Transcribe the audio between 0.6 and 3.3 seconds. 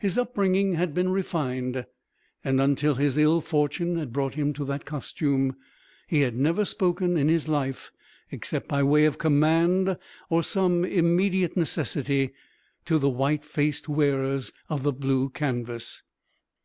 had been refined, and, until his